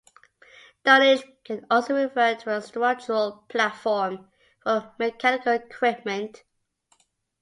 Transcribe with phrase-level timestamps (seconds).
[0.83, 4.31] Dunnage can also refer to a structural platform
[4.63, 6.41] for mechanical equipment.